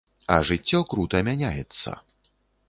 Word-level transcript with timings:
А 0.35 0.37
жыццё 0.49 0.79
крута 0.93 1.21
мяняецца. 1.29 1.95